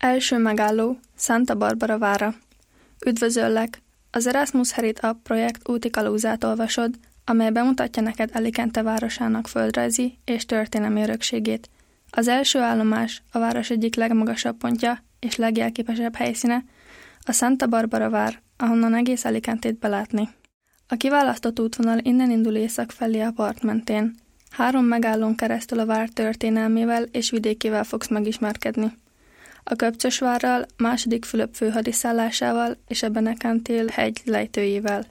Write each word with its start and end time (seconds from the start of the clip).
Első 0.00 0.38
megálló 0.38 0.98
Santa 1.16 1.54
Barbara 1.54 1.98
vára. 1.98 2.34
Üdvözöllek! 3.06 3.82
Az 4.10 4.26
Erasmus 4.26 4.72
Herit 4.72 4.98
App 4.98 5.22
projekt 5.22 5.68
úti 5.68 5.90
kalózát 5.90 6.44
olvasod, 6.44 6.94
amely 7.24 7.50
bemutatja 7.50 8.02
neked 8.02 8.30
Alicante 8.34 8.82
városának 8.82 9.48
földrajzi 9.48 10.18
és 10.24 10.44
történelmi 10.44 11.02
örökségét. 11.02 11.70
Az 12.10 12.28
első 12.28 12.58
állomás, 12.58 13.22
a 13.32 13.38
város 13.38 13.70
egyik 13.70 13.94
legmagasabb 13.94 14.56
pontja 14.56 15.02
és 15.18 15.36
legjelképesebb 15.36 16.14
helyszíne, 16.14 16.64
a 17.24 17.32
Santa 17.32 17.66
Barbara 17.66 18.10
vár, 18.10 18.40
ahonnan 18.56 18.94
egész 18.94 19.24
Alicantét 19.24 19.78
belátni. 19.78 20.28
A 20.88 20.94
kiválasztott 20.94 21.60
útvonal 21.60 21.98
innen 21.98 22.30
indul 22.30 22.54
észak 22.54 22.90
felé 22.90 23.20
a 23.20 23.32
part 23.32 23.62
mentén. 23.62 24.14
Három 24.50 24.84
megállón 24.84 25.34
keresztül 25.34 25.78
a 25.78 25.86
vár 25.86 26.08
történelmével 26.08 27.02
és 27.02 27.30
vidékével 27.30 27.84
fogsz 27.84 28.08
megismerkedni. 28.08 28.92
A 29.64 29.74
Köpcsösvárral, 29.76 30.66
második 30.76 31.24
Fülöp 31.24 31.54
főhadiszállásával 31.54 32.76
és 32.88 33.02
a 33.02 33.08
Benekantél 33.08 33.86
hegy 33.86 34.20
lejtőjével. 34.24 35.06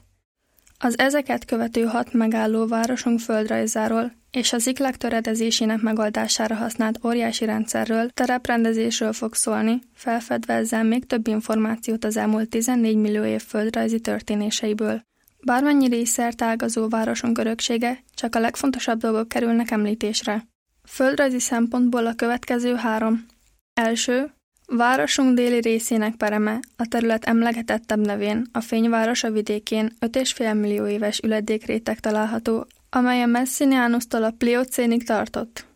Az 0.78 0.98
ezeket 0.98 1.44
követő 1.44 1.84
hat 1.84 2.12
megálló 2.12 2.66
városunk 2.66 3.20
földrajzáról 3.20 4.12
és 4.30 4.52
az 4.52 4.66
iklák 4.66 4.96
töredezésének 4.96 5.80
megoldására 5.80 6.54
használt 6.54 7.04
óriási 7.04 7.44
rendszerről, 7.44 8.10
tereprendezésről 8.10 9.12
fog 9.12 9.34
szólni, 9.34 9.80
felfedve 9.94 10.54
ezzel 10.54 10.84
még 10.84 11.06
több 11.06 11.26
információt 11.26 12.04
az 12.04 12.16
elmúlt 12.16 12.48
14 12.48 12.96
millió 12.96 13.24
év 13.24 13.42
földrajzi 13.42 14.00
történéseiből. 14.00 15.02
Bármennyire 15.44 15.96
is 15.96 16.08
szertágazó 16.08 16.88
városunk 16.88 17.38
öröksége, 17.38 18.02
csak 18.14 18.34
a 18.34 18.40
legfontosabb 18.40 18.98
dolgok 18.98 19.28
kerülnek 19.28 19.70
említésre. 19.70 20.48
Földrajzi 20.88 21.38
szempontból 21.38 22.06
a 22.06 22.14
következő 22.14 22.74
három. 22.74 23.26
Első, 23.74 24.32
Városunk 24.76 25.34
déli 25.34 25.60
részének 25.60 26.14
pereme, 26.14 26.60
a 26.76 26.86
terület 26.86 27.24
emlegetettebb 27.24 28.06
nevén, 28.06 28.46
a 28.52 28.60
fényváros 28.60 29.24
a 29.24 29.30
vidékén 29.30 29.92
5,5 30.00 30.60
millió 30.60 30.86
éves 30.86 31.18
üledékréteg 31.18 32.00
található, 32.00 32.66
amely 32.90 33.22
a 33.22 33.26
Messinianusztól 33.26 34.24
a 34.24 34.34
Pliocénig 34.38 35.04
tartott. 35.04 35.66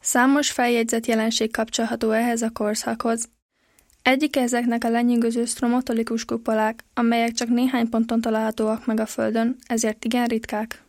Számos 0.00 0.50
feljegyzett 0.50 1.06
jelenség 1.06 1.52
kapcsolható 1.52 2.10
ehhez 2.10 2.42
a 2.42 2.50
korszakhoz. 2.50 3.28
Egyik 4.02 4.36
ezeknek 4.36 4.84
a 4.84 4.90
lenyűgöző 4.90 5.44
stromotolikus 5.44 6.24
kupolák, 6.24 6.84
amelyek 6.94 7.32
csak 7.32 7.48
néhány 7.48 7.88
ponton 7.88 8.20
találhatóak 8.20 8.86
meg 8.86 9.00
a 9.00 9.06
Földön, 9.06 9.56
ezért 9.66 10.04
igen 10.04 10.26
ritkák. 10.26 10.82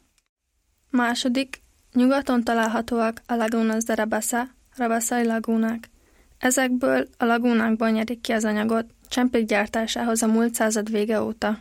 Második, 0.89 1.61
nyugaton 1.94 2.44
találhatóak 2.44 3.22
a 3.28 3.36
Lagunas 3.36 3.83
de 3.83 3.95
Rabasa, 3.95 4.48
Rabasai 4.76 5.26
lagúnák. 5.26 5.94
Ezekből 6.39 7.08
a 7.17 7.25
lagúnákban 7.25 7.91
nyerik 7.91 8.22
ki 8.22 8.31
az 8.31 8.45
anyagot 8.45 8.86
csempék 9.09 9.45
gyártásához 9.45 10.23
a 10.23 10.28
múlt 10.28 10.53
század 10.53 10.92
vége 10.92 11.22
óta. 11.22 11.59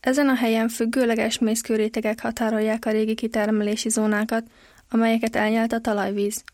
Ezen 0.00 0.28
a 0.28 0.34
helyen 0.34 0.68
függőleges 0.68 1.38
mészkőrétegek 1.38 2.20
határolják 2.20 2.86
a 2.86 2.90
régi 2.90 3.14
kitermelési 3.14 3.88
zónákat, 3.88 4.44
amelyeket 4.90 5.36
elnyelt 5.36 5.72
a 5.72 5.80
talajvíz. 5.80 6.44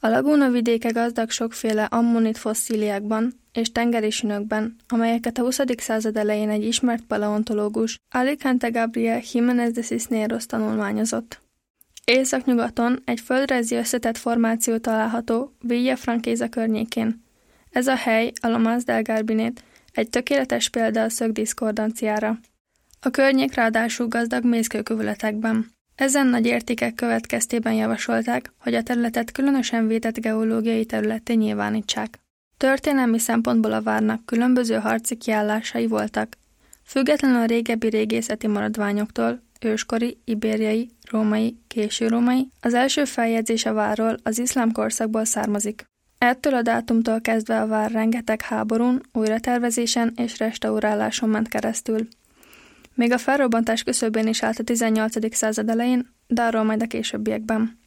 A 0.00 0.08
lagúna 0.08 0.50
vidéke 0.50 0.90
gazdag 0.90 1.30
sokféle 1.30 1.84
ammonit 1.84 2.38
fosszíliákban 2.38 3.40
és 3.52 3.72
tengeri 3.72 4.10
sünökben, 4.10 4.76
amelyeket 4.88 5.38
a 5.38 5.42
20. 5.42 5.60
század 5.76 6.16
elején 6.16 6.50
egy 6.50 6.64
ismert 6.64 7.02
paleontológus, 7.02 7.98
Alicante 8.10 8.68
Gabriel 8.68 9.20
Jiménez 9.32 9.72
de 9.72 9.80
Cisneros 9.80 10.46
tanulmányozott. 10.46 11.40
Északnyugaton 12.10 13.02
egy 13.04 13.20
földrajzi 13.20 13.74
összetett 13.74 14.16
formáció 14.16 14.76
található 14.76 15.54
Villa 15.60 15.96
Frankéza 15.96 16.48
környékén. 16.48 17.24
Ez 17.70 17.86
a 17.86 17.94
hely, 17.94 18.32
a 18.40 18.48
Lomas 18.48 18.84
del 18.84 19.02
Garbinét, 19.02 19.64
egy 19.92 20.08
tökéletes 20.08 20.68
példa 20.68 21.02
a 21.02 21.08
szögdiszkordanciára. 21.08 22.38
A 23.00 23.10
környék 23.10 23.54
ráadásul 23.54 24.08
gazdag 24.08 24.44
mészkőkövületekben. 24.44 25.66
Ezen 25.94 26.26
nagy 26.26 26.46
értékek 26.46 26.94
következtében 26.94 27.72
javasolták, 27.72 28.52
hogy 28.58 28.74
a 28.74 28.82
területet 28.82 29.32
különösen 29.32 29.86
védett 29.86 30.20
geológiai 30.20 30.84
területté 30.84 31.34
nyilvánítsák. 31.34 32.18
Történelmi 32.56 33.18
szempontból 33.18 33.72
a 33.72 33.82
várnak 33.82 34.26
különböző 34.26 34.74
harci 34.74 35.16
kiállásai 35.16 35.86
voltak. 35.86 36.36
Függetlenül 36.84 37.40
a 37.40 37.44
régebbi 37.44 37.88
régészeti 37.88 38.46
maradványoktól, 38.46 39.42
őskori, 39.60 40.18
ibériai, 40.24 40.90
római, 41.10 41.56
késő 41.68 42.08
római, 42.08 42.48
az 42.60 42.74
első 42.74 43.04
feljegyzés 43.04 43.66
a 43.66 43.72
várról 43.72 44.16
az 44.22 44.38
iszlám 44.38 44.72
korszakból 44.72 45.24
származik. 45.24 45.84
Ettől 46.18 46.54
a 46.54 46.62
dátumtól 46.62 47.20
kezdve 47.20 47.60
a 47.60 47.66
vár 47.66 47.90
rengeteg 47.90 48.42
háborún, 48.42 49.00
újratervezésen 49.12 50.12
és 50.16 50.38
restauráláson 50.38 51.28
ment 51.28 51.48
keresztül. 51.48 52.08
Még 52.94 53.12
a 53.12 53.18
felrobbantás 53.18 53.82
küszöbén 53.82 54.26
is 54.26 54.42
állt 54.42 54.58
a 54.58 54.62
18. 54.62 55.34
század 55.36 55.68
elején, 55.68 56.14
de 56.26 56.42
arról 56.42 56.62
majd 56.62 56.82
a 56.82 56.86
későbbiekben. 56.86 57.78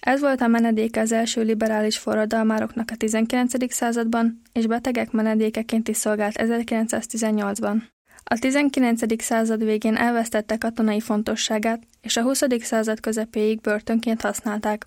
Ez 0.00 0.20
volt 0.20 0.40
a 0.40 0.46
menedéke 0.46 1.00
az 1.00 1.12
első 1.12 1.42
liberális 1.42 1.98
forradalmároknak 1.98 2.90
a 2.90 2.96
19. 2.96 3.72
században, 3.74 4.40
és 4.52 4.66
betegek 4.66 5.10
menedékeként 5.10 5.88
is 5.88 5.96
szolgált 5.96 6.36
1918-ban. 6.38 7.82
A 8.24 8.38
19. 8.38 9.22
század 9.22 9.64
végén 9.64 9.96
elvesztette 9.96 10.56
katonai 10.58 11.00
fontosságát, 11.00 11.82
és 12.00 12.16
a 12.16 12.22
20. 12.22 12.42
század 12.60 13.00
közepéig 13.00 13.60
börtönként 13.60 14.20
használták. 14.20 14.86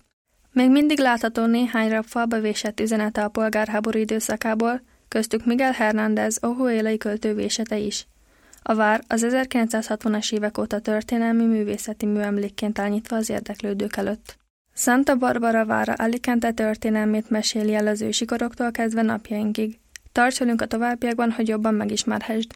Még 0.52 0.70
mindig 0.70 0.98
látható 0.98 1.46
néhány 1.46 1.90
rab 1.90 2.04
falba 2.04 2.40
vésett 2.40 2.80
üzenete 2.80 3.24
a 3.24 3.28
polgárháború 3.28 3.98
időszakából, 3.98 4.82
köztük 5.08 5.46
Miguel 5.46 5.72
Hernández 5.72 6.38
ohuélai 6.42 6.98
költő 6.98 7.34
vésete 7.34 7.78
is. 7.78 8.06
A 8.62 8.74
vár 8.74 9.02
az 9.06 9.26
1960-as 9.28 10.32
évek 10.32 10.58
óta 10.58 10.78
történelmi 10.78 11.44
művészeti 11.44 12.06
műemlékként 12.06 12.78
áll 12.78 12.88
nyitva 12.88 13.16
az 13.16 13.28
érdeklődők 13.28 13.96
előtt. 13.96 14.36
Santa 14.74 15.16
Barbara 15.16 15.64
vára 15.64 15.92
Alicante 15.92 16.52
történelmét 16.52 17.30
meséli 17.30 17.74
el 17.74 17.86
az 17.86 18.00
ősikoroktól 18.00 18.70
kezdve 18.70 19.02
napjainkig. 19.02 19.78
Tarts 20.12 20.40
a 20.40 20.66
továbbiakban, 20.66 21.30
hogy 21.30 21.48
jobban 21.48 21.74
megismerhessd! 21.74 22.50